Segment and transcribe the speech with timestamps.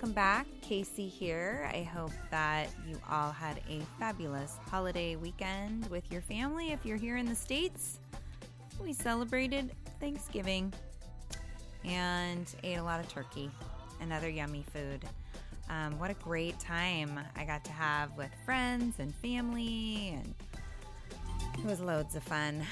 [0.00, 0.46] Welcome back.
[0.62, 1.70] Casey here.
[1.74, 6.72] I hope that you all had a fabulous holiday weekend with your family.
[6.72, 7.98] If you're here in the States,
[8.82, 10.72] we celebrated Thanksgiving
[11.84, 13.50] and ate a lot of turkey
[14.00, 15.04] and other yummy food.
[15.68, 20.34] Um, what a great time I got to have with friends and family, and
[21.58, 22.62] it was loads of fun.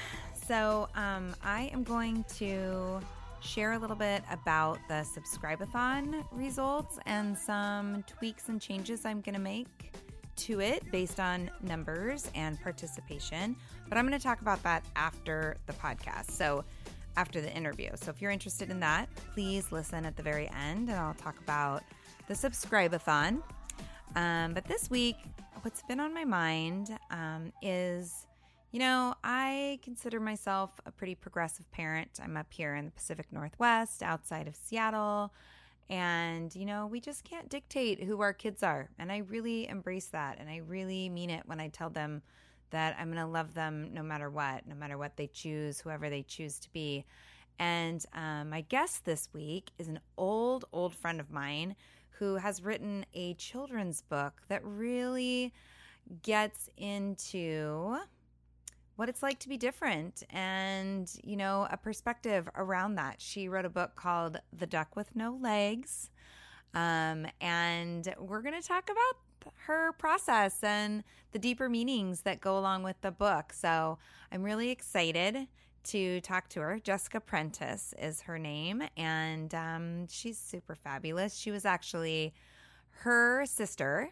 [0.47, 2.99] So, um, I am going to
[3.41, 9.35] share a little bit about the Subscribeathon results and some tweaks and changes I'm going
[9.35, 9.93] to make
[10.37, 13.55] to it based on numbers and participation.
[13.87, 16.31] But I'm going to talk about that after the podcast.
[16.31, 16.63] So,
[17.17, 17.89] after the interview.
[17.95, 21.39] So, if you're interested in that, please listen at the very end and I'll talk
[21.39, 21.83] about
[22.27, 23.41] the Subscribeathon.
[24.15, 25.17] Um, but this week,
[25.61, 28.25] what's been on my mind um, is
[28.71, 32.19] you know, I consider myself a pretty progressive parent.
[32.21, 35.33] I'm up here in the Pacific Northwest, outside of Seattle.
[35.89, 38.89] And, you know, we just can't dictate who our kids are.
[38.99, 40.37] And I really embrace that.
[40.39, 42.21] And I really mean it when I tell them
[42.69, 46.09] that I'm going to love them no matter what, no matter what they choose, whoever
[46.09, 47.05] they choose to be.
[47.57, 51.75] And um, my guest this week is an old, old friend of mine
[52.11, 55.53] who has written a children's book that really
[56.21, 57.97] gets into
[58.99, 63.15] what it's like to be different and, you know, a perspective around that.
[63.21, 66.09] She wrote a book called The Duck with No Legs.
[66.73, 72.57] Um, and we're going to talk about her process and the deeper meanings that go
[72.59, 73.53] along with the book.
[73.53, 73.99] So
[74.33, 75.47] I'm really excited
[75.85, 76.77] to talk to her.
[76.77, 81.37] Jessica Prentice is her name, and um, she's super fabulous.
[81.37, 82.33] She was actually
[83.03, 84.09] her sister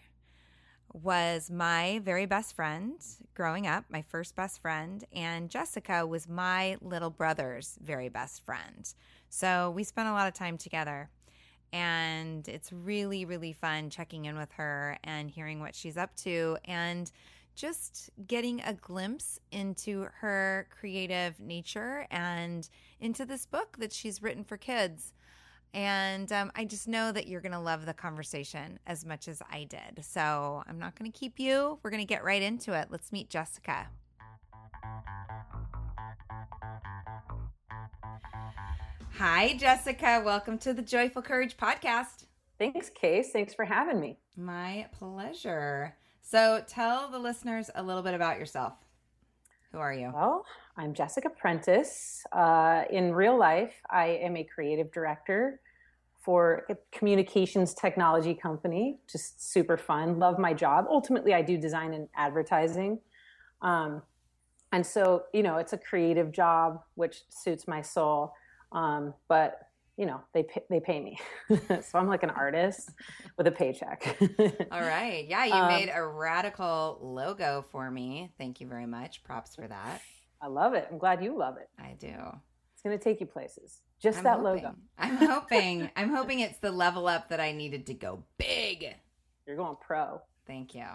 [1.04, 3.00] was my very best friend
[3.34, 8.94] growing up, my first best friend, and Jessica was my little brother's very best friend.
[9.30, 11.10] So we spent a lot of time together.
[11.74, 16.58] And it's really, really fun checking in with her and hearing what she's up to
[16.64, 17.12] and
[17.56, 22.70] just getting a glimpse into her creative nature and
[23.02, 25.14] into this book that she's written for kids.
[25.78, 29.44] And um, I just know that you're going to love the conversation as much as
[29.52, 30.04] I did.
[30.04, 31.78] So I'm not going to keep you.
[31.84, 32.88] We're going to get right into it.
[32.90, 33.86] Let's meet Jessica.
[39.20, 40.24] Hi, Jessica.
[40.26, 42.26] Welcome to the Joyful Courage podcast.
[42.58, 43.30] Thanks, Case.
[43.32, 44.18] Thanks for having me.
[44.36, 45.96] My pleasure.
[46.24, 48.74] So tell the listeners a little bit about yourself.
[49.72, 50.12] Who are you?
[50.12, 50.44] Well,
[50.76, 52.24] I'm Jessica Prentice.
[52.32, 55.60] Uh, in real life, I am a creative director
[56.28, 59.00] for a communications technology company.
[59.10, 60.20] Just super fun.
[60.20, 60.84] Love my job.
[60.90, 63.00] Ultimately, I do design and advertising.
[63.62, 64.02] Um,
[64.74, 68.34] and so, you know, it's a creative job, which suits my soul.
[68.74, 69.62] Um, but
[69.96, 71.18] you know they pay, they pay me
[71.82, 72.92] so i'm like an artist
[73.36, 74.16] with a paycheck
[74.72, 79.24] all right yeah you um, made a radical logo for me thank you very much
[79.24, 80.02] props for that
[80.40, 82.14] i love it i'm glad you love it i do
[82.74, 84.64] it's going to take you places just I'm that hoping.
[84.64, 88.96] logo i'm hoping i'm hoping it's the level up that i needed to go big
[89.46, 90.86] you're going pro thank you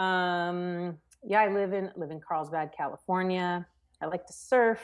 [0.00, 3.66] um yeah, I live in live in Carlsbad, California.
[4.00, 4.80] I like to surf.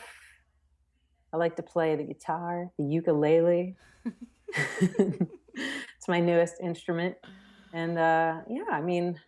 [1.33, 3.77] I like to play the guitar, the ukulele.
[4.69, 7.17] it's my newest instrument,
[7.73, 9.19] and uh, yeah, I mean,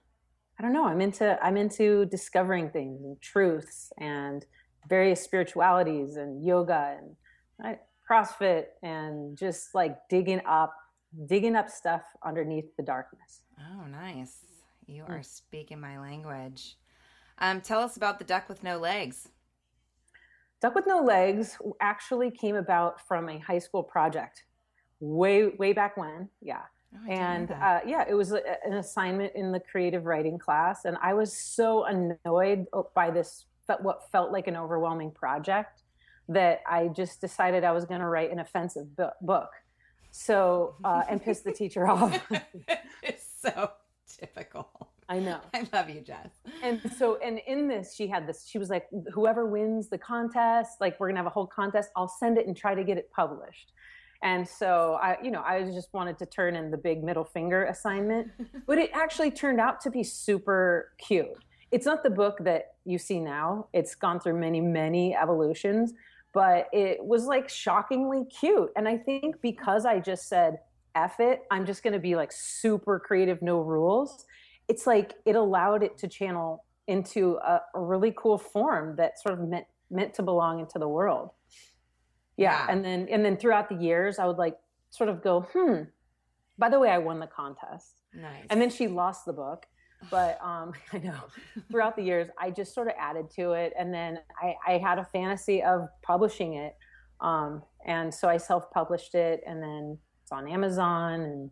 [0.59, 0.85] I don't know.
[0.85, 4.44] I'm into I'm into discovering things and truths and
[4.88, 7.17] various spiritualities and yoga and
[7.59, 10.75] right, CrossFit and just like digging up
[11.26, 13.43] digging up stuff underneath the darkness.
[13.58, 14.44] Oh, nice.
[14.87, 16.76] You are speaking my language.
[17.38, 19.28] Um, tell us about the duck with no legs.
[20.60, 24.44] Duck with No Legs actually came about from a high school project
[24.99, 26.28] way way back when.
[26.43, 26.62] Yeah.
[26.94, 30.96] Oh, and uh, yeah, it was a, an assignment in the creative writing class, and
[31.00, 33.44] I was so annoyed by this
[33.82, 35.82] what felt like an overwhelming project
[36.28, 38.88] that I just decided I was going to write an offensive
[39.20, 39.50] book.
[40.10, 42.20] So uh, and piss the teacher off.
[43.02, 43.70] it's so
[44.19, 44.90] typical.
[45.08, 45.40] I know.
[45.54, 46.28] I love you, Jess.
[46.62, 48.46] And so, and in this, she had this.
[48.46, 51.90] She was like, "Whoever wins the contest, like we're gonna have a whole contest.
[51.96, 53.72] I'll send it and try to get it published."
[54.22, 57.64] And so I, you know, I just wanted to turn in the big middle finger
[57.66, 58.28] assignment,
[58.66, 61.28] but it actually turned out to be super cute.
[61.70, 63.69] It's not the book that you see now.
[63.72, 65.92] It's gone through many, many evolutions,
[66.38, 68.70] but it was like shockingly cute.
[68.76, 70.58] And I think because I just said,
[70.94, 74.25] F it, I'm just going to be like super creative, no rules
[74.69, 79.38] it's like it allowed it to channel into a, a really cool form that sort
[79.38, 81.31] of meant meant to belong into the world.
[82.37, 82.52] Yeah.
[82.52, 82.67] yeah.
[82.73, 84.56] And then and then throughout the years I would like
[84.91, 85.82] sort of go, hmm.
[86.58, 88.00] By the way, I won the contest.
[88.12, 88.44] Nice.
[88.50, 89.67] And then she lost the book.
[90.10, 91.20] But um, I know
[91.70, 93.72] throughout the years, I just sort of added to it.
[93.78, 96.76] And then I, I had a fantasy of publishing it.
[97.20, 99.42] Um, and so I self published it.
[99.46, 101.20] And then it's on Amazon.
[101.20, 101.50] And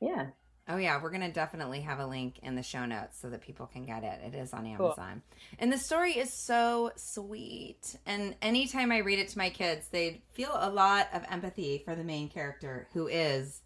[0.00, 0.26] yeah,
[0.66, 3.66] Oh yeah, we're gonna definitely have a link in the show notes so that people
[3.66, 4.20] can get it.
[4.24, 5.56] It is on Amazon, cool.
[5.58, 7.96] and the story is so sweet.
[8.06, 11.94] And anytime I read it to my kids, they feel a lot of empathy for
[11.94, 13.60] the main character, who is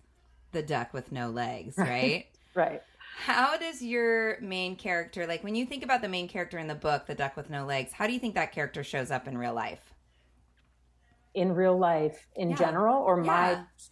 [0.50, 2.26] the duck with no legs, right?
[2.54, 2.82] right.
[3.24, 6.74] How does your main character, like when you think about the main character in the
[6.74, 9.36] book, the duck with no legs, how do you think that character shows up in
[9.36, 9.92] real life?
[11.34, 12.56] In real life, in yeah.
[12.56, 13.26] general, or yeah.
[13.26, 13.48] my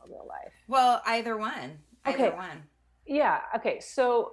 [0.09, 0.53] real life?
[0.69, 1.79] Well, either one.
[2.05, 2.37] Either okay.
[2.37, 2.63] one
[3.07, 3.41] yeah.
[3.55, 3.81] Okay.
[3.81, 4.33] So,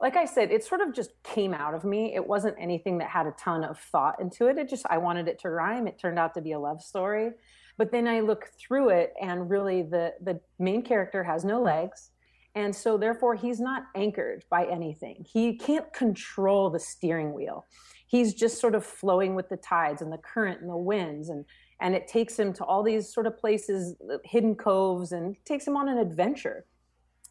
[0.00, 2.14] like I said, it sort of just came out of me.
[2.14, 4.58] It wasn't anything that had a ton of thought into it.
[4.58, 5.88] It just, I wanted it to rhyme.
[5.88, 7.32] It turned out to be a love story.
[7.76, 12.10] But then I look through it, and really the, the main character has no legs.
[12.58, 15.24] And so, therefore, he's not anchored by anything.
[15.32, 17.66] He can't control the steering wheel.
[18.08, 21.28] He's just sort of flowing with the tides and the current and the winds.
[21.28, 21.44] And,
[21.80, 23.94] and it takes him to all these sort of places,
[24.24, 26.64] hidden coves, and takes him on an adventure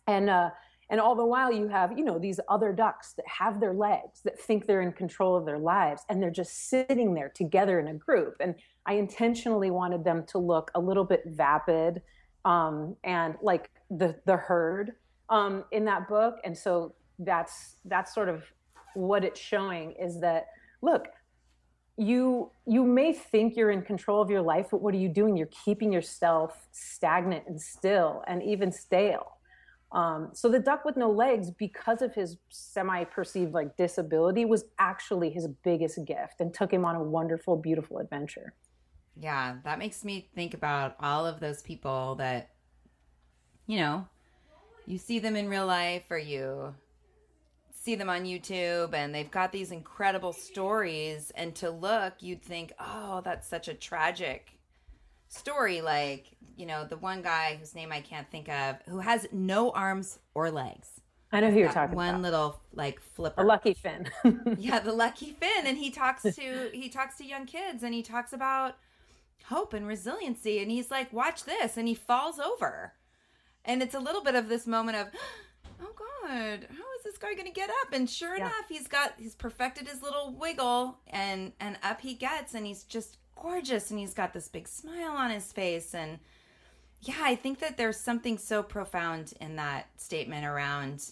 [0.08, 0.50] and uh,
[0.90, 4.22] and all the while you have you know these other ducks that have their legs
[4.24, 7.90] that think they're in control of their lives and they're just sitting there together in
[7.90, 12.02] a group and i intentionally wanted them to look a little bit vapid
[12.46, 14.94] um, and like the the herd
[15.30, 16.36] um, in that book.
[16.44, 18.44] And so that's that's sort of
[18.94, 20.48] what it's showing is that
[20.82, 21.08] look
[21.98, 25.36] you you may think you're in control of your life but what are you doing?
[25.36, 29.38] You're keeping yourself stagnant and still and even stale.
[29.92, 35.30] Um, so the duck with no legs, because of his semi-perceived like disability, was actually
[35.30, 38.54] his biggest gift and took him on a wonderful, beautiful adventure.
[39.16, 42.50] Yeah, that makes me think about all of those people that,
[43.66, 44.08] you know,
[44.88, 46.74] you see them in real life or you
[47.74, 51.32] see them on YouTube and they've got these incredible stories.
[51.36, 54.50] And to look, you'd think, oh, that's such a tragic
[55.28, 55.82] story.
[55.82, 59.72] Like, you know, the one guy whose name I can't think of, who has no
[59.72, 61.02] arms or legs.
[61.34, 62.16] I know who you're talking one about.
[62.16, 63.42] One little like flipper.
[63.42, 64.10] A lucky fin.
[64.58, 65.68] yeah, the lucky fin.
[65.68, 68.76] And he talks to he talks to young kids and he talks about
[69.44, 70.60] hope and resiliency.
[70.62, 71.76] And he's like, watch this.
[71.76, 72.94] And he falls over.
[73.68, 75.08] And it's a little bit of this moment of,
[75.82, 77.94] oh God, how is this guy gonna get up?
[77.94, 78.48] And sure yeah.
[78.48, 82.84] enough, he's got he's perfected his little wiggle and and up he gets and he's
[82.84, 86.18] just gorgeous and he's got this big smile on his face and
[87.02, 91.12] yeah, I think that there's something so profound in that statement around,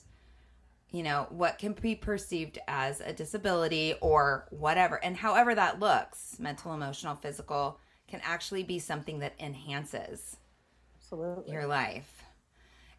[0.91, 5.03] you know, what can be perceived as a disability or whatever.
[5.03, 10.37] And however that looks, mental, emotional, physical, can actually be something that enhances
[10.97, 11.53] Absolutely.
[11.53, 12.24] your life.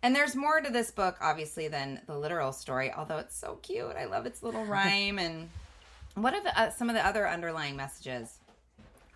[0.02, 3.96] And there's more to this book, obviously, than the literal story, although it's so cute.
[3.96, 5.18] I love its little rhyme.
[5.18, 5.48] and
[6.14, 8.38] what are the, uh, some of the other underlying messages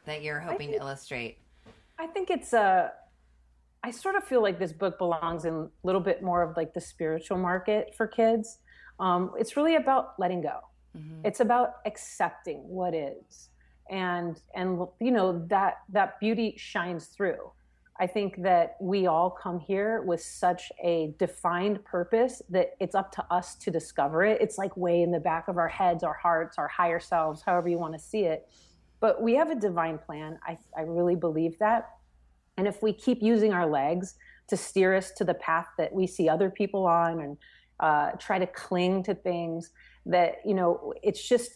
[0.04, 1.38] that you're hoping think, to illustrate?
[1.99, 2.88] I think it's a uh,
[3.82, 6.75] I sort of feel like this book belongs in a little bit more of like
[6.75, 8.58] the spiritual market for kids.
[8.99, 10.60] Um, it's really about letting go.
[10.96, 11.25] Mm-hmm.
[11.25, 13.49] It's about accepting what is.
[13.90, 17.50] And and you know that that beauty shines through.
[18.00, 23.12] I think that we all come here with such a defined purpose that it's up
[23.12, 24.40] to us to discover it.
[24.40, 27.69] It's like way in the back of our heads, our hearts, our higher selves, however
[27.69, 28.49] you want to see it.
[29.00, 30.38] But we have a divine plan.
[30.47, 31.90] I, I really believe that.
[32.57, 34.14] And if we keep using our legs
[34.49, 37.37] to steer us to the path that we see other people on and
[37.80, 39.73] uh, try to cling to things
[40.07, 41.50] that, you know, it's just,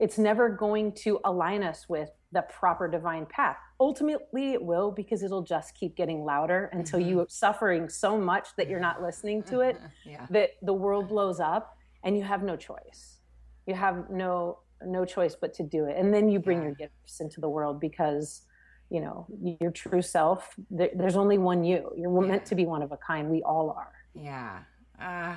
[0.00, 3.58] it's never going to align us with the proper divine path.
[3.80, 7.08] Ultimately, it will because it'll just keep getting louder until mm-hmm.
[7.10, 10.26] you are suffering so much that you're not listening to it, yeah.
[10.30, 13.18] that the world blows up and you have no choice.
[13.66, 16.64] You have no no choice but to do it, and then you bring yeah.
[16.64, 18.42] your gifts into the world because
[18.90, 19.26] you know
[19.60, 20.54] your true self.
[20.70, 21.92] There, there's only one you.
[21.96, 22.30] You're yeah.
[22.30, 23.28] meant to be one of a kind.
[23.28, 23.92] We all are.
[24.14, 24.60] Yeah.
[25.00, 25.36] Uh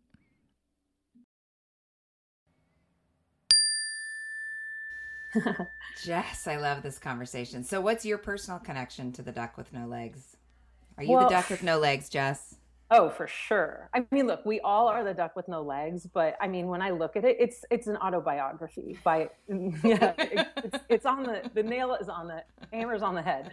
[6.03, 7.63] Jess, I love this conversation.
[7.63, 10.37] So, what's your personal connection to the duck with no legs?
[10.97, 12.55] Are you well, the duck with no legs, Jess?
[12.93, 13.89] Oh, for sure.
[13.93, 16.81] I mean, look, we all are the duck with no legs, but I mean, when
[16.81, 21.49] I look at it, it's it's an autobiography by yeah, it, it's, it's on the
[21.53, 23.51] the nail is on the hammer's on the head.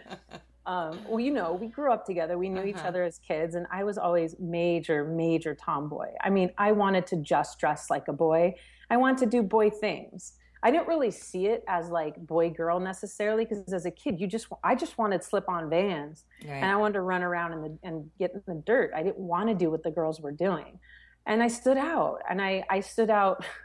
[0.65, 2.37] Um, well, you know, we grew up together.
[2.37, 2.69] We knew uh-huh.
[2.69, 6.09] each other as kids, and I was always major, major tomboy.
[6.21, 8.55] I mean, I wanted to just dress like a boy.
[8.89, 10.33] I wanted to do boy things.
[10.61, 14.27] I didn't really see it as like boy girl necessarily because as a kid, you
[14.27, 16.55] just I just wanted slip on vans right.
[16.55, 18.91] and I wanted to run around in the and get in the dirt.
[18.95, 20.79] I didn't want to do what the girls were doing,
[21.25, 22.19] and I stood out.
[22.29, 23.45] And I I stood out.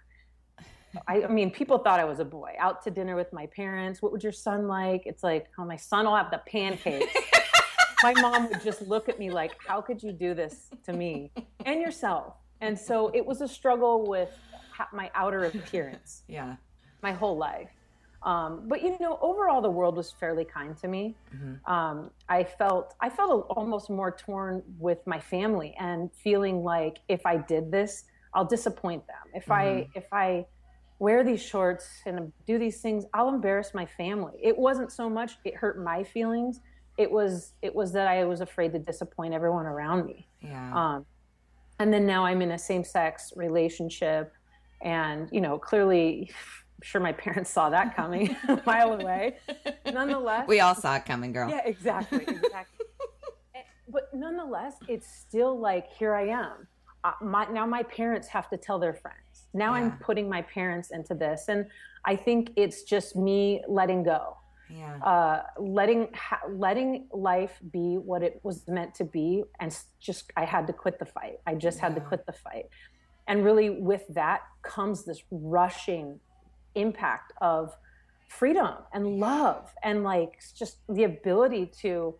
[1.08, 2.52] I, I mean, people thought I was a boy.
[2.56, 4.00] Out to dinner with my parents.
[4.00, 5.02] What would your son like?
[5.06, 7.12] It's like, oh, my son will have the pancakes.
[8.04, 11.32] my mom would just look at me like, how could you do this to me
[11.66, 12.34] and yourself?
[12.60, 14.30] And so it was a struggle with
[14.92, 16.22] my outer appearance.
[16.28, 16.54] yeah
[17.04, 17.70] my whole life.
[18.24, 21.14] Um, but you know, overall, the world was fairly kind to me.
[21.34, 21.72] Mm-hmm.
[21.72, 27.26] Um, I felt I felt almost more torn with my family and feeling like if
[27.26, 29.24] I did this, I'll disappoint them.
[29.34, 29.52] If mm-hmm.
[29.52, 30.46] I if I
[30.98, 34.32] wear these shorts and do these things, I'll embarrass my family.
[34.42, 36.60] It wasn't so much it hurt my feelings.
[36.96, 40.26] It was it was that I was afraid to disappoint everyone around me.
[40.40, 40.72] Yeah.
[40.74, 41.06] Um,
[41.78, 44.32] and then now I'm in a same sex relationship,
[44.80, 46.30] and you know clearly
[46.82, 49.36] sure my parents saw that coming a mile away.
[49.86, 51.48] Nonetheless, we all saw it coming, girl.
[51.48, 52.86] Yeah, exactly, exactly.
[53.88, 56.66] but nonetheless, it's still like here I am.
[57.04, 59.46] Uh, my, now my parents have to tell their friends.
[59.52, 59.82] Now yeah.
[59.82, 61.66] I'm putting my parents into this, and
[62.04, 64.36] I think it's just me letting go.
[64.70, 64.96] Yeah.
[64.96, 70.44] Uh, letting ha- letting life be what it was meant to be, and just I
[70.44, 71.40] had to quit the fight.
[71.46, 71.84] I just yeah.
[71.84, 72.66] had to quit the fight,
[73.28, 76.18] and really with that comes this rushing
[76.74, 77.74] impact of
[78.28, 82.14] freedom and love and like just the ability to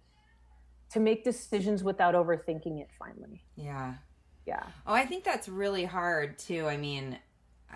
[0.90, 3.42] to make decisions without overthinking it finally.
[3.56, 3.94] Yeah.
[4.46, 4.62] Yeah.
[4.87, 6.66] Oh i think that's really hard too.
[6.66, 7.18] I mean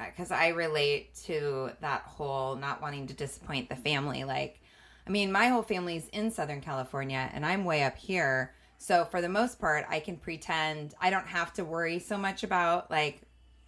[0.06, 4.24] because uh, i relate to that whole not wanting to disappoint the family.
[4.24, 4.60] Like
[5.06, 8.54] i mean my whole family's in southern california and i'm way up here.
[8.80, 12.44] So for the most part i can pretend i don't have to worry so much
[12.44, 13.22] about like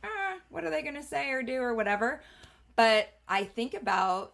[0.05, 2.23] ah, what are they going to say or do or whatever
[2.81, 4.33] but I think about,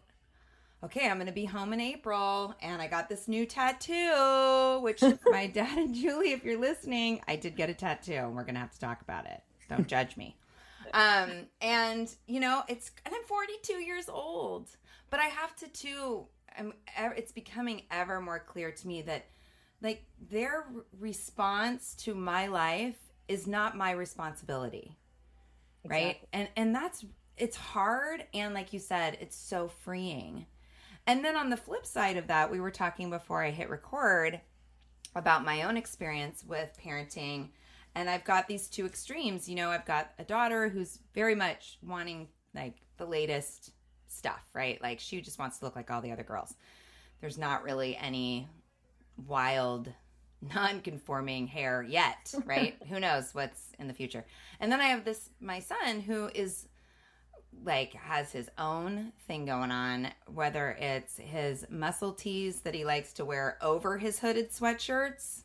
[0.85, 5.03] okay, I'm going to be home in April and I got this new tattoo, which
[5.27, 8.55] my dad and Julie, if you're listening, I did get a tattoo and we're going
[8.55, 9.43] to have to talk about it.
[9.69, 10.37] Don't judge me.
[10.95, 14.69] Um, and you know, it's, and I'm 42 years old,
[15.11, 16.27] but I have to too,
[16.57, 16.73] I'm,
[17.17, 19.27] it's becoming ever more clear to me that
[19.83, 20.67] like their
[21.01, 24.97] response to my life is not my responsibility.
[25.83, 26.07] Exactly.
[26.07, 26.29] Right.
[26.33, 27.05] And, and that's
[27.37, 30.47] it's hard and like you said it's so freeing.
[31.07, 34.41] And then on the flip side of that we were talking before i hit record
[35.15, 37.49] about my own experience with parenting.
[37.95, 39.49] And i've got these two extremes.
[39.49, 43.73] You know i've got a daughter who's very much wanting like the latest
[44.09, 44.81] stuff right?
[44.83, 46.55] Like she just wants to look like all the other girls.
[47.21, 48.49] There's not really any
[49.27, 49.89] wild
[50.55, 52.77] non-conforming hair yet right?
[52.89, 54.25] Who knows what's in the future?
[54.61, 56.69] And then i have this my son who is
[57.65, 63.13] like has his own thing going on whether it's his muscle tees that he likes
[63.13, 65.43] to wear over his hooded sweatshirts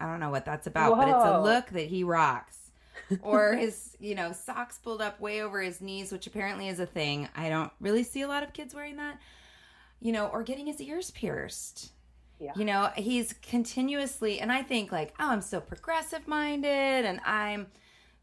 [0.00, 0.96] i don't know what that's about Whoa.
[0.96, 2.58] but it's a look that he rocks
[3.22, 6.86] or his you know socks pulled up way over his knees which apparently is a
[6.86, 9.18] thing i don't really see a lot of kids wearing that
[10.00, 11.92] you know or getting his ears pierced
[12.38, 12.52] yeah.
[12.56, 17.66] you know he's continuously and i think like oh i'm so progressive minded and i'm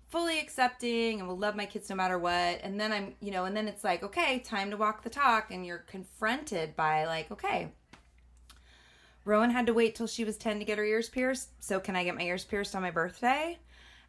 [0.10, 2.60] fully accepting and will love my kids no matter what.
[2.64, 5.52] And then I'm, you know, and then it's like, okay, time to walk the talk.
[5.52, 7.72] And you're confronted by, like, okay,
[9.24, 11.64] Rowan had to wait till she was 10 to get her ears pierced.
[11.64, 13.60] So can I get my ears pierced on my birthday?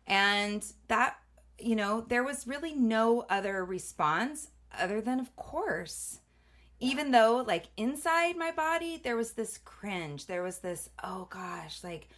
[0.07, 1.17] And that,
[1.59, 6.21] you know, there was really no other response other than, of course.
[6.79, 10.27] Even though, like, inside my body, there was this cringe.
[10.27, 12.09] There was this, oh gosh, like,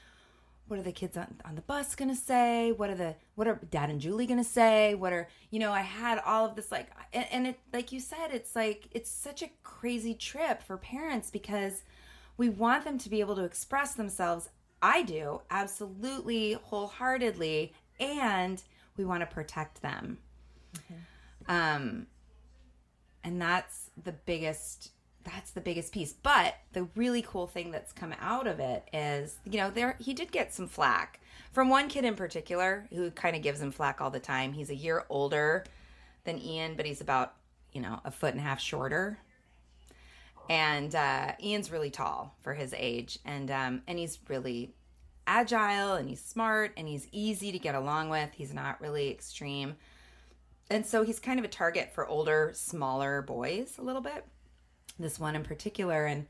[0.69, 2.73] what are the kids on, on the bus gonna say?
[2.73, 4.95] What are the what are dad and julie gonna say?
[4.95, 8.01] What are you know i had all of this like and, and it like you
[8.01, 11.83] said it's like it's such a crazy trip for parents because
[12.37, 14.49] we want them to be able to express themselves.
[14.81, 18.63] I do absolutely wholeheartedly and
[18.97, 20.19] we want to protect them.
[20.75, 21.55] Mm-hmm.
[21.55, 22.07] um
[23.25, 24.91] and that's the biggest
[25.25, 26.13] that's the biggest piece.
[26.13, 30.15] But the really cool thing that's come out of it is, you know, there he
[30.15, 31.21] did get some flack
[31.53, 34.53] from one kid in particular who kind of gives him flack all the time.
[34.53, 35.65] He's a year older
[36.25, 37.35] than Ian, but he's about,
[37.73, 39.19] you know, a foot and a half shorter.
[40.49, 44.75] And uh, Ian's really tall for his age, and um, and he's really
[45.27, 48.31] agile and he's smart and he's easy to get along with.
[48.35, 49.77] He's not really extreme.
[50.69, 54.25] And so he's kind of a target for older, smaller boys a little bit
[54.99, 56.27] this one in particular and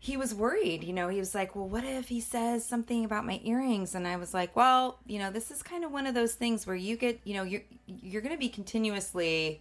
[0.00, 3.26] he was worried you know he was like well what if he says something about
[3.26, 3.94] my earrings?
[3.94, 6.66] And i was like well you know this is kind of one of those things
[6.66, 9.60] where you get you know you're you're going to be continuously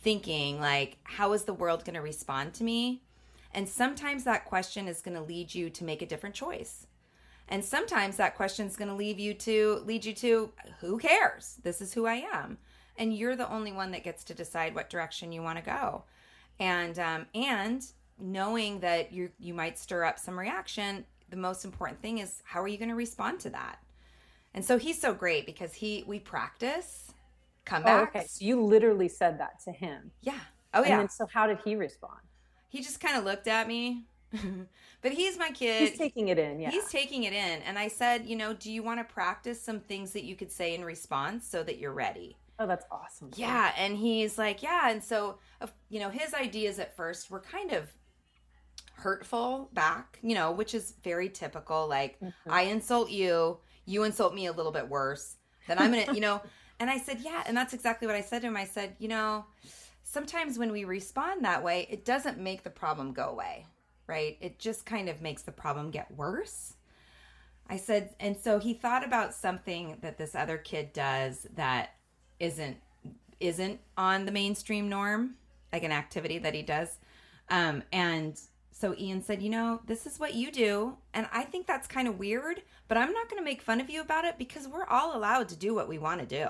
[0.00, 3.02] thinking like how is the world going to respond to me?
[3.52, 6.86] And sometimes that question is going to lead you to make a different choice.
[7.48, 11.56] And sometimes that question is going to lead you to lead you to who cares?
[11.62, 12.58] This is who i am.
[12.96, 16.04] And you're the only one that gets to decide what direction you want to go
[16.60, 17.84] and um, and
[18.18, 22.62] knowing that you you might stir up some reaction the most important thing is how
[22.62, 23.78] are you going to respond to that
[24.54, 27.12] and so he's so great because he we practice
[27.64, 30.40] come back oh, okay so you literally said that to him yeah
[30.74, 32.18] oh yeah and so how did he respond
[32.68, 34.04] he just kind of looked at me.
[35.02, 35.88] but he's my kid.
[35.88, 36.70] He's taking it in, yeah.
[36.70, 37.62] He's taking it in.
[37.62, 40.52] And I said, you know, do you want to practice some things that you could
[40.52, 42.36] say in response so that you're ready?
[42.58, 43.30] Oh, that's awesome.
[43.36, 43.72] Yeah.
[43.76, 44.90] And he's like, yeah.
[44.90, 45.38] And so,
[45.88, 47.92] you know, his ideas at first were kind of
[48.94, 51.86] hurtful back, you know, which is very typical.
[51.88, 52.50] Like, mm-hmm.
[52.50, 55.36] I insult you, you insult me a little bit worse.
[55.68, 56.42] Then I'm going to, you know,
[56.80, 57.44] and I said, yeah.
[57.46, 58.56] And that's exactly what I said to him.
[58.56, 59.44] I said, you know,
[60.02, 63.66] sometimes when we respond that way, it doesn't make the problem go away,
[64.08, 64.36] right?
[64.40, 66.74] It just kind of makes the problem get worse.
[67.70, 71.90] I said, and so he thought about something that this other kid does that
[72.40, 72.76] isn't
[73.40, 75.34] isn't on the mainstream norm,
[75.72, 76.98] like an activity that he does.
[77.50, 78.38] Um, and
[78.70, 80.96] so Ian said, You know, this is what you do.
[81.14, 83.90] And I think that's kind of weird, but I'm not going to make fun of
[83.90, 86.48] you about it because we're all allowed to do what we want to do.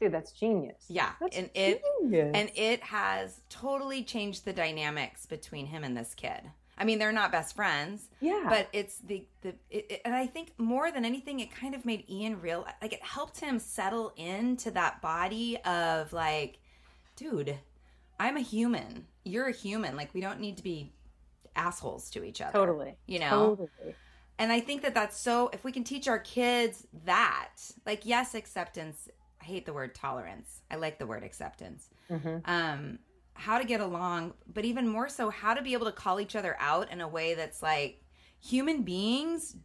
[0.00, 0.84] Dude, that's genius.
[0.88, 1.12] Yeah.
[1.20, 6.40] That's and it and it has totally changed the dynamics between him and this kid.
[6.78, 8.08] I mean, they're not best friends.
[8.20, 8.46] Yeah.
[8.48, 12.08] But it's the the it, and I think more than anything, it kind of made
[12.08, 12.66] Ian real.
[12.80, 16.58] Like it helped him settle into that body of like,
[17.16, 17.58] dude,
[18.18, 19.06] I'm a human.
[19.24, 19.96] You're a human.
[19.96, 20.92] Like we don't need to be
[21.54, 22.52] assholes to each other.
[22.52, 22.96] Totally.
[23.06, 23.56] You know?
[23.56, 23.94] Totally.
[24.38, 27.50] And I think that that's so, if we can teach our kids that,
[27.86, 29.08] like, yes, acceptance.
[29.40, 30.62] I hate the word tolerance.
[30.70, 31.88] I like the word acceptance.
[32.10, 32.38] Mm-hmm.
[32.46, 32.98] Um,
[33.34, 36.36] how to get along, but even more so, how to be able to call each
[36.36, 38.02] other out in a way that's like
[38.40, 39.56] human beings,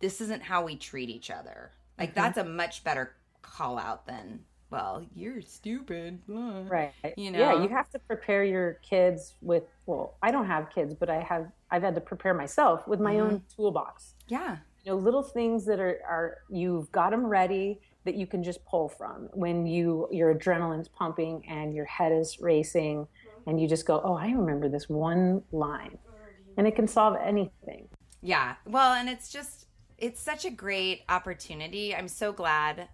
[0.00, 1.72] this isn't how we treat each other.
[1.98, 2.20] Like, mm-hmm.
[2.20, 4.40] that's a much better call out than
[4.72, 6.26] well, you're stupid.
[6.26, 6.62] Blah.
[6.66, 6.92] Right.
[7.18, 7.38] You know.
[7.38, 11.20] Yeah, you have to prepare your kids with well, I don't have kids, but I
[11.20, 13.34] have I've had to prepare myself with my mm-hmm.
[13.34, 14.14] own toolbox.
[14.28, 14.56] Yeah.
[14.82, 18.64] You know, little things that are are you've got them ready that you can just
[18.64, 23.50] pull from when you your adrenaline's pumping and your head is racing mm-hmm.
[23.50, 26.52] and you just go, "Oh, I remember this one line." Mm-hmm.
[26.58, 27.88] And it can solve anything.
[28.20, 28.54] Yeah.
[28.66, 29.66] Well, and it's just
[29.98, 31.94] it's such a great opportunity.
[31.94, 32.88] I'm so glad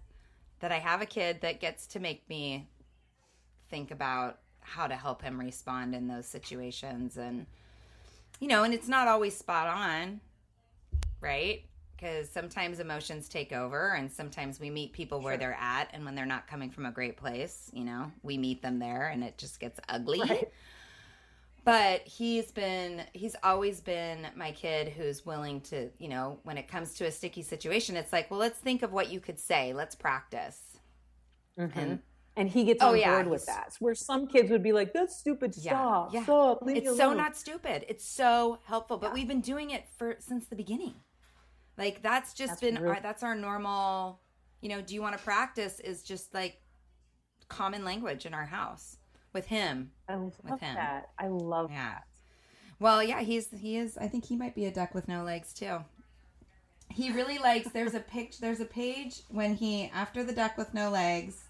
[0.59, 2.67] that I have a kid that gets to make me
[3.69, 7.45] think about how to help him respond in those situations and
[8.39, 10.19] you know and it's not always spot on
[11.21, 11.63] right
[11.99, 16.15] because sometimes emotions take over and sometimes we meet people where they're at and when
[16.15, 19.37] they're not coming from a great place you know we meet them there and it
[19.37, 20.49] just gets ugly right.
[21.65, 26.67] but he's been he's always been my kid who's willing to you know when it
[26.67, 29.73] comes to a sticky situation it's like well let's think of what you could say
[29.73, 30.77] let's practice
[31.59, 31.79] mm-hmm.
[31.79, 31.99] and
[32.37, 33.75] and he gets oh, on yeah, board with that.
[33.79, 35.53] Where some kids would be like, "That's stupid.
[35.53, 36.13] Stop.
[36.13, 36.23] Yeah, yeah.
[36.23, 36.61] Stop.
[36.61, 37.83] Leave it's so not stupid.
[37.89, 38.97] It's so helpful.
[38.97, 39.13] But yeah.
[39.15, 40.93] we've been doing it for since the beginning.
[41.79, 44.19] Like that's just that's been our, that's our normal.
[44.61, 45.79] You know, do you want to practice?
[45.79, 46.61] Is just like
[47.47, 48.97] common language in our house
[49.33, 49.91] with him.
[50.07, 50.75] I love with him.
[50.75, 51.09] that.
[51.17, 51.89] I love yeah.
[51.91, 52.03] that.
[52.79, 53.97] Well, yeah, he's he is.
[53.97, 55.79] I think he might be a duck with no legs too.
[56.89, 57.71] He really likes.
[57.71, 58.41] There's a picture.
[58.41, 61.45] There's a page when he after the duck with no legs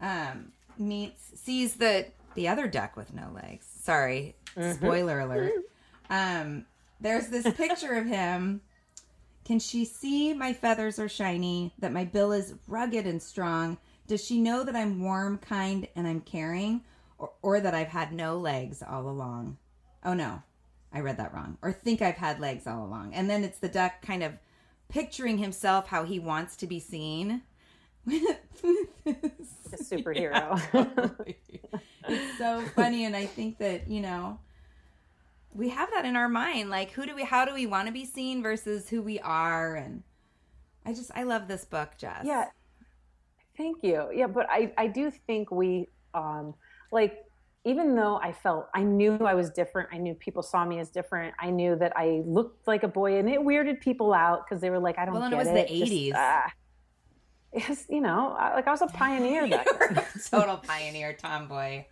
[0.00, 3.66] um, meets sees the the other duck with no legs.
[3.82, 4.72] Sorry, mm-hmm.
[4.72, 5.52] spoiler alert.
[6.08, 6.66] Um,
[7.00, 8.62] there's this picture of him.
[9.44, 11.72] Can she see my feathers are shiny?
[11.78, 13.78] That my bill is rugged and strong?
[14.06, 16.82] Does she know that I'm warm, kind, and I'm caring,
[17.18, 19.58] or, or that I've had no legs all along?
[20.04, 20.42] Oh no,
[20.92, 21.58] I read that wrong.
[21.62, 23.14] Or think I've had legs all along.
[23.14, 24.32] And then it's the duck kind of
[24.88, 27.42] picturing himself how he wants to be seen
[28.06, 30.60] a superhero.
[31.48, 34.38] Yeah, it's so funny, and I think that you know
[35.52, 36.70] we have that in our mind.
[36.70, 37.24] Like, who do we?
[37.24, 39.76] How do we want to be seen versus who we are?
[39.76, 40.02] And
[40.84, 42.24] I just I love this book, Jess.
[42.24, 42.46] Yeah,
[43.56, 44.08] thank you.
[44.14, 46.54] Yeah, but I I do think we um
[46.92, 47.24] like
[47.64, 50.90] even though I felt I knew I was different, I knew people saw me as
[50.90, 51.34] different.
[51.38, 54.70] I knew that I looked like a boy, and it weirded people out because they
[54.70, 55.54] were like, "I don't." Well, and it was it.
[55.54, 56.14] the eighties.
[57.52, 59.48] Uh, it's you know like I was a pioneer.
[59.48, 59.66] That
[60.14, 61.84] was total pioneer tomboy.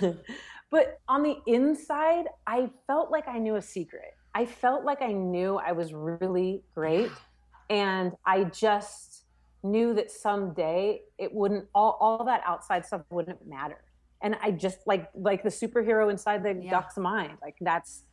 [0.72, 4.16] but on the inside, I felt like I knew a secret.
[4.34, 7.12] I felt like I knew I was really great,
[7.70, 9.26] and I just
[9.62, 13.84] knew that someday it wouldn't all all that outside stuff wouldn't matter.
[14.22, 16.70] And I just like like the superhero inside the yeah.
[16.70, 17.38] duck's mind.
[17.42, 18.04] Like that's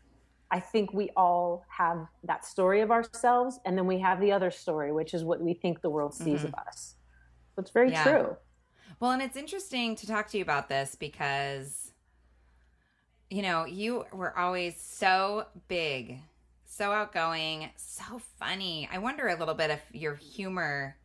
[0.52, 4.52] I think we all have that story of ourselves, and then we have the other
[4.52, 6.48] story, which is what we think the world sees mm-hmm.
[6.48, 6.95] of us.
[7.56, 8.04] So it's very yeah.
[8.04, 8.38] true.
[9.00, 11.88] Well, and it's interesting to talk to you about this because,
[13.30, 16.20] you know, you were always so big,
[16.65, 18.89] so outgoing, so funny.
[18.92, 20.96] I wonder a little bit if your humor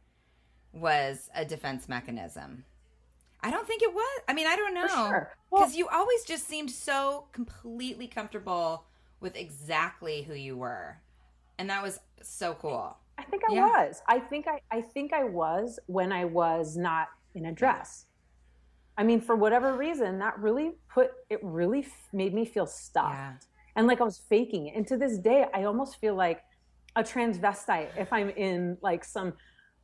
[0.73, 2.65] was a defense mechanism.
[3.41, 4.21] I don't think it was.
[4.27, 4.83] I mean, I don't know.
[4.83, 5.33] Because sure.
[5.51, 8.87] well, you always just seemed so completely comfortable
[9.21, 10.99] with exactly who you were.
[11.59, 12.97] And that was so cool.
[13.19, 13.67] I think I yeah.
[13.67, 14.03] was.
[14.09, 18.07] I think I I think I was when I was not in a dress.
[18.96, 23.14] I mean, for whatever reason, that really put it really made me feel stuffed.
[23.14, 23.33] Yeah.
[23.76, 24.76] And like I was faking it.
[24.76, 26.42] And to this day, I almost feel like
[26.96, 29.33] a transvestite if I'm in like some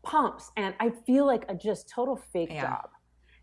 [0.02, 2.62] pumps and I feel like a just total fake yeah.
[2.62, 2.90] job.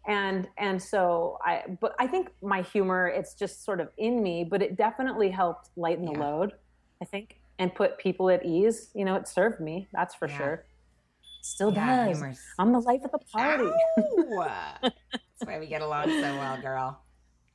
[0.07, 4.45] And and so I but I think my humor it's just sort of in me,
[4.49, 6.53] but it definitely helped lighten the load,
[7.01, 8.89] I think, and put people at ease.
[8.95, 10.37] You know, it served me, that's for yeah.
[10.37, 10.65] sure.
[11.41, 12.17] Still does.
[12.17, 12.39] Humor's...
[12.57, 13.69] I'm the life of the party.
[15.39, 16.99] that's why we get along so well, girl.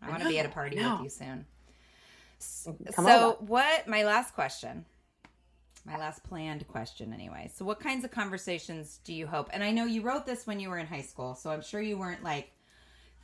[0.00, 1.46] I, I want to be at a party with you soon.
[2.38, 3.86] So, what?
[3.86, 4.84] My last question
[5.84, 7.50] my last planned question anyway.
[7.54, 9.50] So what kinds of conversations do you hope?
[9.52, 11.80] And I know you wrote this when you were in high school, so I'm sure
[11.80, 12.52] you weren't like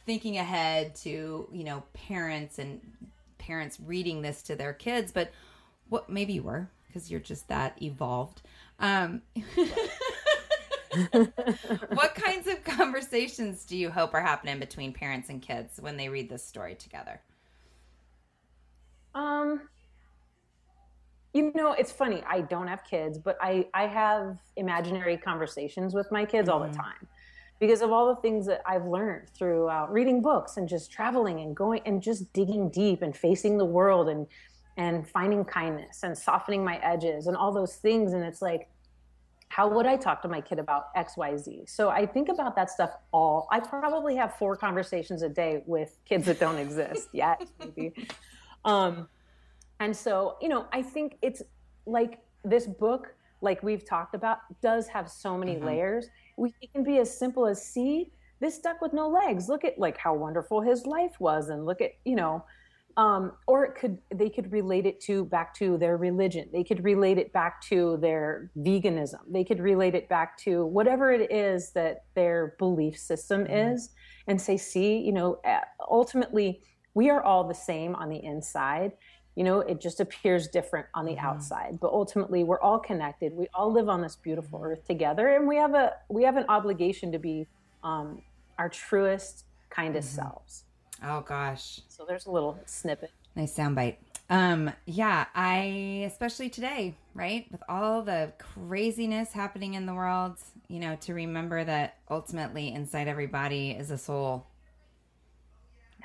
[0.07, 2.81] thinking ahead to, you know, parents and
[3.38, 5.31] parents reading this to their kids, but
[5.88, 8.42] what maybe you were because you're just that evolved.
[8.81, 9.23] Um
[11.92, 16.09] what kinds of conversations do you hope are happening between parents and kids when they
[16.09, 17.20] read this story together?
[19.14, 19.68] Um
[21.35, 22.22] you know, it's funny.
[22.27, 26.55] I don't have kids, but I I have imaginary conversations with my kids mm-hmm.
[26.55, 26.81] all the mm-hmm.
[26.81, 27.07] time
[27.61, 31.40] because of all the things that I've learned through uh, reading books and just traveling
[31.40, 34.27] and going and just digging deep and facing the world and
[34.77, 38.12] and finding kindness and softening my edges and all those things.
[38.12, 38.68] And it's like,
[39.49, 41.65] how would I talk to my kid about X, Y, Z?
[41.67, 43.49] So I think about that stuff all.
[43.51, 47.93] I probably have four conversations a day with kids that don't exist yet, maybe.
[48.65, 49.09] Um,
[49.81, 51.43] and so, you know, I think it's
[51.87, 55.67] like this book, like we've talked about, does have so many mm-hmm.
[55.67, 56.09] layers.
[56.37, 59.49] We, it can be as simple as see this duck with no legs.
[59.49, 62.45] Look at like how wonderful his life was, and look at you know,
[62.99, 66.49] um, or it could they could relate it to back to their religion.
[66.53, 69.21] They could relate it back to their veganism.
[69.31, 73.73] They could relate it back to whatever it is that their belief system mm-hmm.
[73.73, 73.91] is,
[74.27, 75.41] and say, see, you know,
[75.89, 76.61] ultimately
[76.95, 78.93] we are all the same on the inside
[79.37, 81.27] you know it just appears different on the mm-hmm.
[81.27, 85.47] outside but ultimately we're all connected we all live on this beautiful earth together and
[85.47, 87.47] we have a we have an obligation to be
[87.85, 88.21] um,
[88.59, 90.23] our truest kindest mm-hmm.
[90.23, 90.65] selves
[91.05, 93.97] oh gosh so there's a little snippet nice soundbite
[94.31, 100.37] um yeah i especially today right with all the craziness happening in the world
[100.69, 104.47] you know to remember that ultimately inside everybody is a soul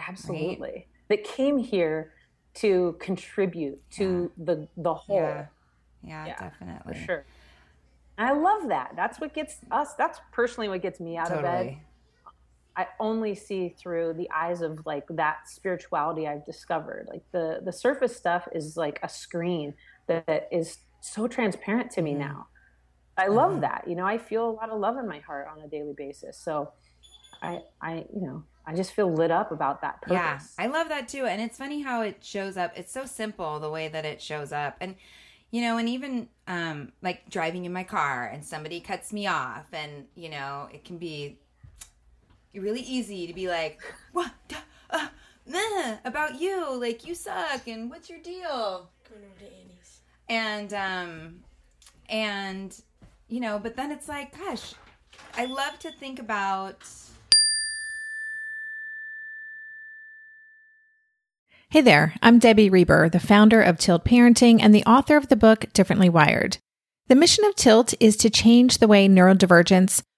[0.08, 0.88] absolutely right?
[1.10, 2.14] that came here
[2.56, 4.46] to contribute to yeah.
[4.46, 5.18] the the whole.
[5.18, 5.46] Yeah.
[6.04, 6.26] yeah.
[6.28, 6.94] yeah, definitely.
[6.94, 7.26] For sure.
[8.18, 8.92] I love that.
[8.96, 9.96] That's what gets us.
[9.96, 11.48] That's personally what gets me out totally.
[11.48, 11.78] of bed.
[12.76, 17.08] I only see through the eyes of like that spirituality I've discovered.
[17.10, 19.76] Like the the surface stuff is like a screen
[20.08, 22.22] that is so transparent to me mm-hmm.
[22.22, 22.48] now.
[23.16, 23.62] I love mm-hmm.
[23.62, 23.86] that.
[23.88, 26.38] You know, I feel a lot of love in my heart on a daily basis.
[26.38, 26.72] So
[27.42, 30.16] I I you know, I just feel lit up about that purpose.
[30.16, 31.26] Yeah, I love that too.
[31.26, 32.74] And it's funny how it shows up.
[32.76, 34.78] It's so simple the way that it shows up.
[34.82, 34.96] And
[35.52, 39.68] you know, and even um like driving in my car and somebody cuts me off
[39.74, 41.38] and you know, it can be
[42.62, 44.32] really easy to be like, "What?
[44.90, 45.08] Uh,
[45.46, 46.76] meh, about you?
[46.80, 50.02] Like you suck and what's your deal?" Going over to Andy's.
[50.30, 51.40] And um
[52.10, 52.80] and
[53.28, 54.74] you know, but then it's like, gosh,
[55.36, 56.84] I love to think about
[61.74, 65.36] Hey there, I'm Debbie Reber, the founder of Tilt Parenting and the author of the
[65.36, 66.60] book Differently Wired.
[67.08, 70.04] The mission of Tilt is to change the way neurodivergence,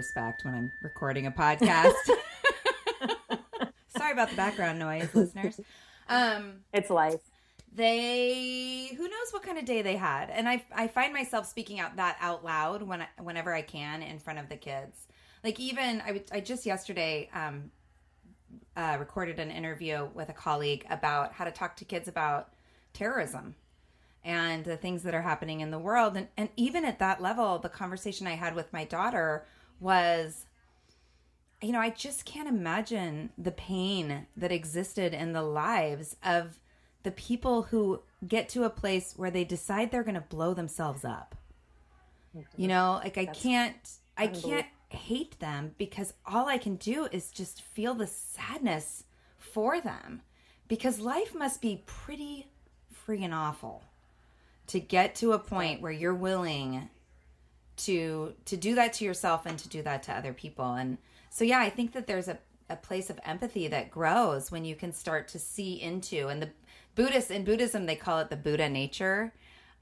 [0.00, 1.92] respect when I'm recording a podcast.
[3.98, 5.60] Sorry about the background noise, listeners.
[6.08, 7.20] Um, it's life.
[7.74, 11.80] They who knows what kind of day they had, and I I find myself speaking
[11.80, 15.06] out that out loud when I, whenever I can in front of the kids.
[15.44, 17.70] Like even I I just yesterday um,
[18.74, 22.54] uh, recorded an interview with a colleague about how to talk to kids about
[22.94, 23.54] terrorism
[24.24, 27.58] and the things that are happening in the world and, and even at that level
[27.58, 29.46] the conversation i had with my daughter
[29.80, 30.46] was
[31.62, 36.58] you know, I just can't imagine the pain that existed in the lives of
[37.02, 41.04] the people who get to a place where they decide they're going to blow themselves
[41.04, 41.34] up.
[42.56, 47.08] You know, like I That's can't I can't hate them because all I can do
[47.10, 49.04] is just feel the sadness
[49.36, 50.22] for them
[50.68, 52.46] because life must be pretty
[53.06, 53.82] freaking awful
[54.68, 56.88] to get to a point where you're willing
[57.84, 60.74] to to do that to yourself and to do that to other people.
[60.74, 60.98] And
[61.30, 62.38] so yeah i think that there's a,
[62.68, 66.50] a place of empathy that grows when you can start to see into and the
[66.94, 69.32] buddhists in buddhism they call it the buddha nature.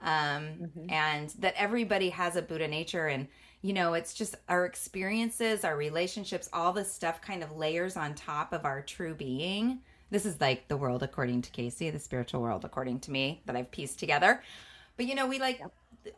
[0.01, 0.91] Um, mm-hmm.
[0.91, 3.09] and that everybody has a buddha nature.
[3.09, 3.27] And
[3.63, 8.15] you know it's just our experiences our relationships all this stuff kind of layers on
[8.15, 9.81] top of our true being.
[10.11, 13.57] This is like the world according to casey the spiritual world according to me that
[13.57, 14.43] i've pieced together.
[14.97, 15.61] But you know we like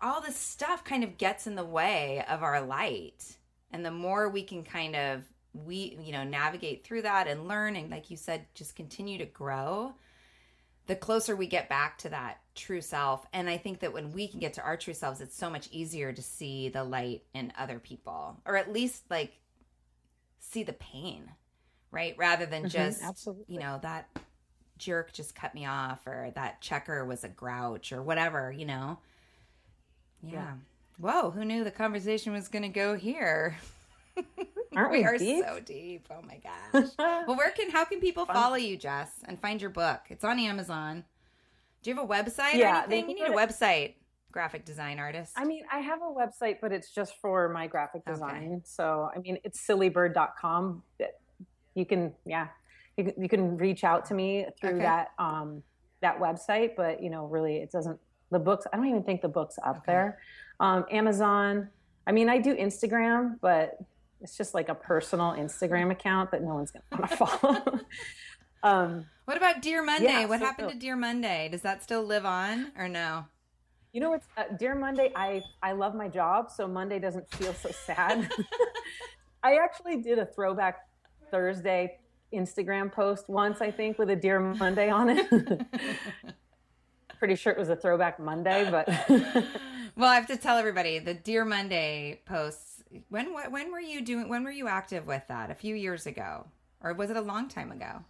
[0.01, 3.37] all this stuff kind of gets in the way of our light.
[3.73, 7.77] And the more we can kind of we you know navigate through that and learn
[7.77, 9.93] and like you said just continue to grow
[10.87, 14.29] the closer we get back to that true self and i think that when we
[14.29, 17.53] can get to our true selves it's so much easier to see the light in
[17.59, 19.39] other people or at least like
[20.39, 21.29] see the pain
[21.91, 23.55] right rather than mm-hmm, just absolutely.
[23.55, 24.09] you know that
[24.79, 28.99] jerk just cut me off or that checker was a grouch or whatever you know
[30.23, 30.33] yeah.
[30.33, 30.53] yeah.
[30.99, 33.57] Whoa, who knew the conversation was going to go here?
[34.77, 35.45] Aren't we, we are deep?
[35.45, 36.07] so deep.
[36.11, 36.91] Oh my gosh.
[36.99, 38.37] well, where can how can people Fun.
[38.37, 40.01] follow you, Jess, and find your book?
[40.11, 41.05] It's on Amazon.
[41.83, 43.11] Do you have a website yeah, or anything?
[43.11, 43.95] You need a website.
[44.31, 45.33] Graphic design artist.
[45.35, 48.53] I mean, I have a website, but it's just for my graphic design.
[48.53, 48.63] Okay.
[48.65, 50.85] So, I mean, it's sillybird.com.
[51.75, 52.47] You can, yeah,
[52.97, 54.83] you can, you can reach out to me through okay.
[54.83, 55.65] that um,
[56.01, 56.77] that website.
[56.77, 57.99] But you know, really, it doesn't
[58.31, 59.83] the books i don't even think the books up okay.
[59.87, 60.19] there.
[60.61, 61.69] Um, amazon
[62.07, 63.79] i mean i do instagram but
[64.21, 67.81] it's just like a personal instagram account that no one's going to want to follow.
[68.63, 70.09] Um, what about dear monday?
[70.09, 70.75] yeah, what so, happened so.
[70.75, 71.49] to dear monday?
[71.51, 73.25] Does that still live on or no?
[73.93, 77.55] You know what's uh, dear monday i i love my job so monday doesn't feel
[77.55, 78.31] so sad.
[79.43, 80.87] I actually did a throwback
[81.31, 81.99] thursday
[82.33, 85.27] instagram post once i think with a dear monday on it
[87.21, 88.89] pretty sure it was a throwback Monday, but
[89.97, 92.83] well, I have to tell everybody the Dear Monday posts.
[93.11, 94.29] When when were you doing?
[94.29, 95.51] When were you active with that?
[95.51, 96.47] A few years ago,
[96.83, 98.03] or was it a long time ago?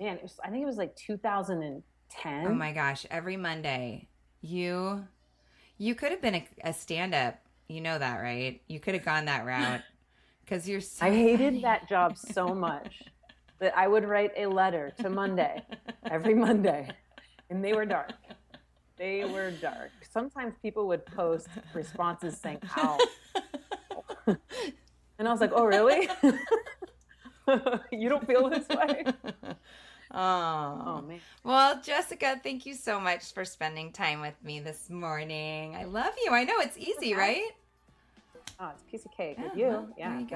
[0.00, 2.46] Man, it was, I think it was like 2010.
[2.46, 3.06] Oh my gosh!
[3.10, 4.08] Every Monday,
[4.40, 5.06] you
[5.76, 7.38] you could have been a, a stand up.
[7.68, 8.62] You know that, right?
[8.66, 9.82] You could have gone that route
[10.44, 10.80] because you're.
[10.80, 11.62] So I hated funny.
[11.62, 13.02] that job so much
[13.58, 15.62] that I would write a letter to Monday
[16.10, 16.88] every Monday
[17.50, 18.12] and they were dark.
[18.96, 19.90] They were dark.
[20.10, 22.98] Sometimes people would post responses saying, "Ow,"
[24.26, 26.08] and I was like, "Oh, really?
[27.92, 29.04] you don't feel this way?"
[30.12, 30.82] Oh.
[30.86, 31.18] oh man.
[31.42, 35.74] Well, Jessica, thank you so much for spending time with me this morning.
[35.74, 36.32] I love you.
[36.32, 37.42] I know it's easy, right?
[38.60, 39.66] Oh, it's a piece of cake yeah, with you.
[39.66, 40.26] Well, yeah, you.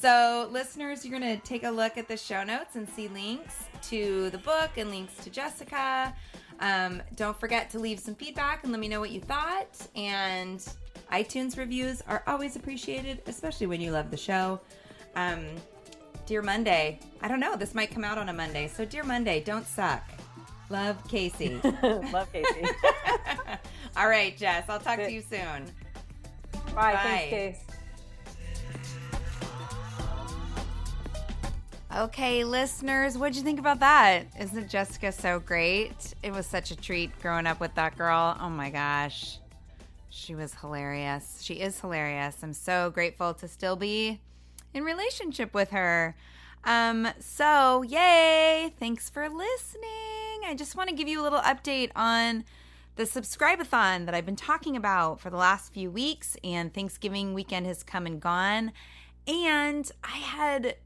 [0.00, 3.64] So, listeners, you're going to take a look at the show notes and see links
[3.90, 6.14] to the book and links to Jessica.
[6.60, 9.76] Um, don't forget to leave some feedback and let me know what you thought.
[9.94, 10.66] And
[11.12, 14.58] iTunes reviews are always appreciated, especially when you love the show.
[15.16, 15.44] Um,
[16.24, 18.68] Dear Monday, I don't know, this might come out on a Monday.
[18.68, 20.02] So, Dear Monday, don't suck.
[20.70, 21.60] Love Casey.
[21.82, 22.64] Love Casey.
[23.98, 25.66] All right, Jess, I'll talk to you soon.
[26.74, 26.94] Bye.
[26.94, 27.00] Bye.
[27.02, 27.69] Thanks, Case.
[31.96, 34.26] Okay, listeners, what'd you think about that?
[34.38, 36.14] Isn't Jessica so great?
[36.22, 38.36] It was such a treat growing up with that girl.
[38.40, 39.40] Oh my gosh.
[40.08, 41.40] She was hilarious.
[41.42, 42.36] She is hilarious.
[42.44, 44.20] I'm so grateful to still be
[44.72, 46.14] in relationship with her.
[46.62, 48.72] Um, so yay!
[48.78, 50.44] Thanks for listening.
[50.46, 52.44] I just want to give you a little update on
[52.94, 57.66] the subscribe-a-thon that I've been talking about for the last few weeks, and Thanksgiving weekend
[57.66, 58.70] has come and gone.
[59.26, 60.76] And I had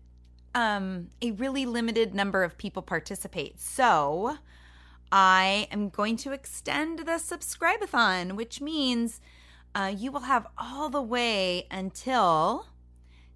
[0.54, 3.60] um, a really limited number of people participate.
[3.60, 4.38] So
[5.10, 9.20] I am going to extend the subscribe-a-thon, which means
[9.74, 12.66] uh, you will have all the way until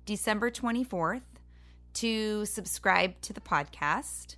[0.07, 1.23] December 24th
[1.95, 4.37] to subscribe to the podcast.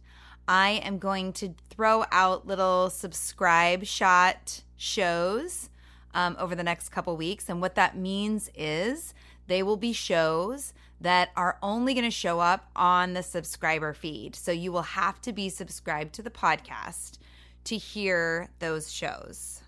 [0.49, 5.68] I am going to throw out little subscribe shot shows
[6.14, 7.49] um, over the next couple weeks.
[7.49, 9.14] And what that means is
[9.47, 14.36] they will be shows that are only going to show up on the subscriber feed.
[14.36, 17.18] So you will have to be subscribed to the podcast
[17.64, 19.62] to hear those shows.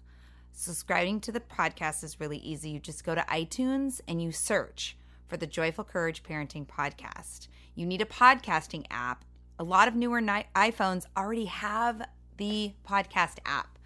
[0.53, 2.70] Subscribing to the podcast is really easy.
[2.70, 7.49] You just go to iTunes and you search for the Joyful Courage Parenting Podcast.
[7.74, 9.24] You need a podcasting app.
[9.59, 12.03] A lot of newer iPhones already have
[12.37, 13.78] the podcast app,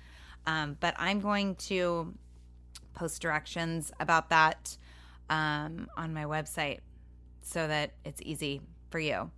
[0.47, 2.15] um, but I'm going to
[2.95, 4.77] post directions about that
[5.29, 6.79] um, on my website
[7.47, 9.31] so that it's easy for you.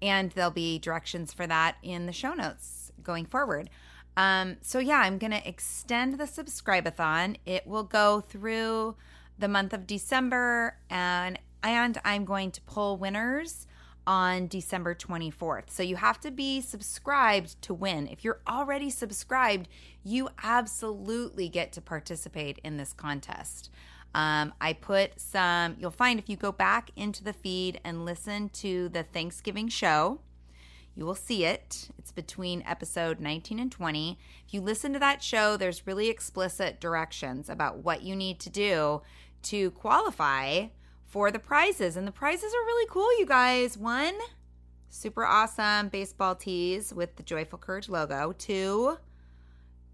[0.00, 3.70] And there'll be directions for that in the show notes going forward.
[4.16, 7.36] Um, so yeah, I'm gonna extend the subscribe-a-thon.
[7.46, 8.96] It will go through
[9.38, 13.66] the month of December, and and I'm going to pull winners
[14.04, 15.70] on December 24th.
[15.70, 18.08] So you have to be subscribed to win.
[18.08, 19.68] If you're already subscribed,
[20.02, 23.70] you absolutely get to participate in this contest.
[24.14, 28.50] Um, I put some, you'll find if you go back into the feed and listen
[28.50, 30.20] to the Thanksgiving show,
[30.94, 31.88] you will see it.
[31.98, 34.18] It's between episode 19 and 20.
[34.46, 38.50] If you listen to that show, there's really explicit directions about what you need to
[38.50, 39.00] do
[39.44, 40.66] to qualify
[41.06, 41.96] for the prizes.
[41.96, 43.78] And the prizes are really cool, you guys.
[43.78, 44.14] One,
[44.90, 48.32] super awesome baseball tees with the Joyful Courage logo.
[48.32, 48.98] Two,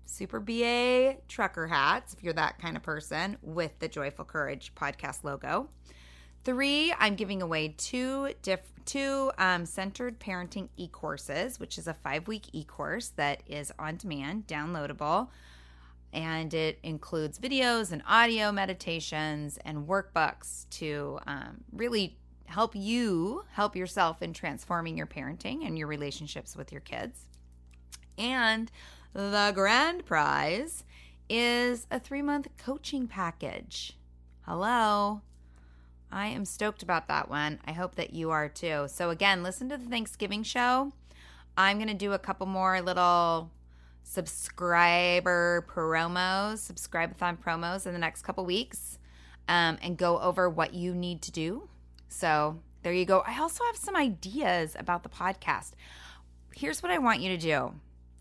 [0.08, 5.22] Super BA trucker hats, if you're that kind of person, with the Joyful Courage podcast
[5.22, 5.68] logo.
[6.44, 12.26] Three, I'm giving away two diff- two um, centered parenting e-courses, which is a five
[12.26, 15.28] week e-course that is on demand, downloadable,
[16.14, 23.76] and it includes videos and audio meditations and workbooks to um, really help you help
[23.76, 27.26] yourself in transforming your parenting and your relationships with your kids.
[28.16, 28.70] And
[29.12, 30.84] the grand prize
[31.28, 33.96] is a three month coaching package.
[34.42, 35.20] Hello.
[36.10, 37.60] I am stoked about that one.
[37.66, 38.86] I hope that you are too.
[38.88, 40.92] So, again, listen to the Thanksgiving show.
[41.56, 43.50] I'm going to do a couple more little
[44.04, 48.98] subscriber promos, subscribe-a-thon promos in the next couple weeks
[49.48, 51.68] um, and go over what you need to do.
[52.08, 53.22] So, there you go.
[53.26, 55.72] I also have some ideas about the podcast.
[56.54, 57.74] Here's what I want you to do.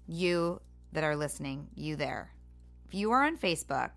[0.08, 0.60] You
[0.98, 2.32] that are listening, you there.
[2.88, 3.92] If you are on Facebook,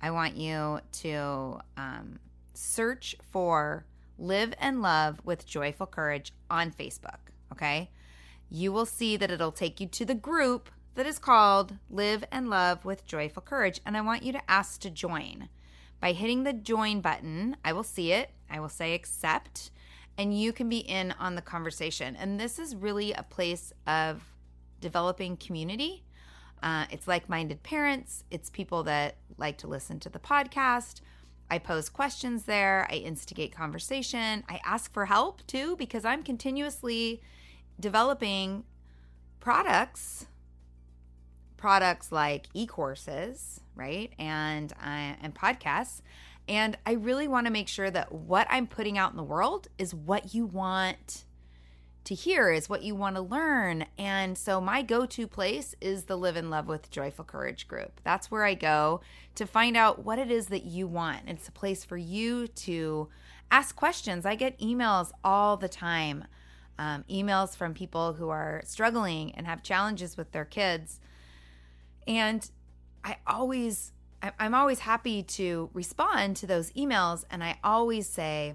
[0.00, 2.18] I want you to um,
[2.54, 3.84] search for
[4.18, 7.18] Live and Love with Joyful Courage on Facebook.
[7.52, 7.90] Okay.
[8.48, 12.48] You will see that it'll take you to the group that is called Live and
[12.48, 13.82] Love with Joyful Courage.
[13.84, 15.50] And I want you to ask to join.
[16.00, 18.30] By hitting the join button, I will see it.
[18.48, 19.70] I will say accept,
[20.16, 22.16] and you can be in on the conversation.
[22.16, 24.22] And this is really a place of
[24.80, 26.03] developing community.
[26.64, 31.02] Uh, it's like minded parents, it's people that like to listen to the podcast.
[31.50, 37.20] I pose questions there, I instigate conversation, I ask for help too, because I'm continuously
[37.78, 38.64] developing
[39.40, 40.26] products
[41.58, 46.00] products like e-courses right and uh, and podcasts.
[46.46, 49.68] And i really want to make sure that what i'm putting out in the world
[49.78, 51.24] is what you want
[52.04, 53.86] to hear is what you want to learn.
[53.98, 58.00] And so my go-to place is the Live and Love with Joyful Courage group.
[58.04, 59.00] That's where I go
[59.34, 61.22] to find out what it is that you want.
[61.26, 63.08] It's a place for you to
[63.50, 64.26] ask questions.
[64.26, 66.24] I get emails all the time.
[66.78, 71.00] Um, emails from people who are struggling and have challenges with their kids.
[72.06, 72.50] And
[73.04, 73.92] I always
[74.38, 77.24] I'm always happy to respond to those emails.
[77.30, 78.54] And I always say,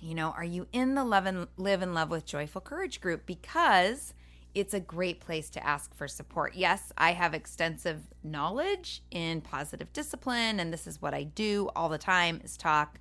[0.00, 3.26] you know, are you in the Love and Live and Love with Joyful Courage group?
[3.26, 4.14] Because
[4.54, 6.54] it's a great place to ask for support.
[6.54, 11.88] Yes, I have extensive knowledge in positive discipline, and this is what I do all
[11.88, 12.98] the time is talk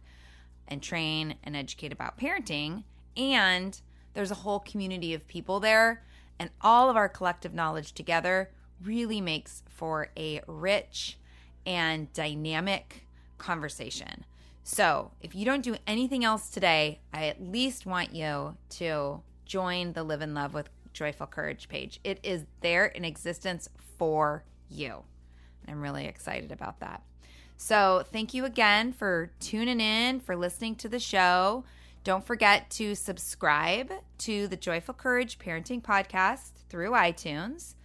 [0.68, 2.84] and train and educate about parenting.
[3.18, 3.80] And
[4.14, 6.04] there's a whole community of people there,
[6.38, 8.52] and all of our collective knowledge together
[8.84, 11.18] really makes for a rich
[11.66, 13.06] and dynamic
[13.38, 14.26] conversation.
[14.64, 19.94] So, if you don't do anything else today, I at least want you to join
[19.94, 22.00] the Live and Love with Joyful Courage page.
[22.04, 25.04] It is there in existence for you.
[25.68, 27.02] I'm really excited about that.
[27.58, 31.64] So, thank you again for tuning in, for listening to the show.
[32.04, 37.76] Don't forget to subscribe to the Joyful Courage Parenting Podcast through iTunes.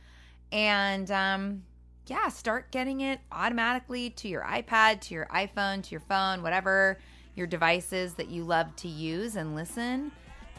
[0.52, 1.64] And um,
[2.06, 6.98] yeah, start getting it automatically to your iPad, to your iPhone, to your phone, whatever
[7.34, 10.12] your devices that you love to use and listen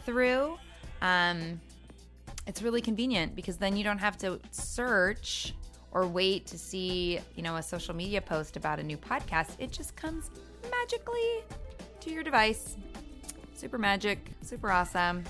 [0.06, 0.58] through.
[1.02, 1.62] Um,
[2.48, 5.54] it's really convenient because then you don't have to search
[5.92, 9.52] or wait to see, you know, a social media post about a new podcast.
[9.60, 10.30] It just comes
[10.70, 11.44] magically
[12.02, 12.76] to your device.
[13.54, 15.24] Super magic, super awesome.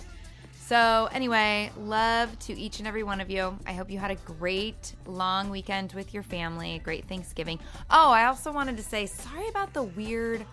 [0.67, 3.55] So, anyway, love to each and every one of you.
[3.67, 7.59] I hope you had a great long weekend with your family, a great Thanksgiving.
[7.91, 10.43] Oh, I also wanted to say sorry about the weird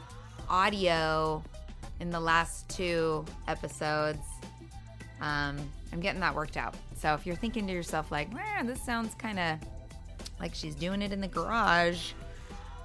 [0.50, 1.42] audio
[2.00, 4.20] in the last two episodes.
[5.22, 5.56] Um,
[5.94, 6.74] I'm getting that worked out.
[6.94, 8.28] So if you're thinking to yourself, like,
[8.66, 9.58] this sounds kind of
[10.38, 12.12] like she's doing it in the garage,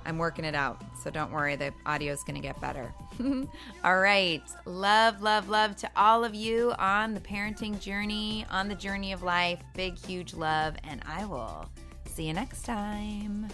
[0.08, 0.82] I'm working it out.
[1.04, 2.94] So don't worry, the audio is going to get better.
[3.84, 4.42] all right.
[4.66, 9.22] Love, love, love to all of you on the parenting journey, on the journey of
[9.22, 9.62] life.
[9.76, 10.76] Big, huge love.
[10.86, 11.70] And I will
[12.06, 13.50] see you next time.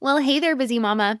[0.00, 1.20] Well, hey there, busy mama.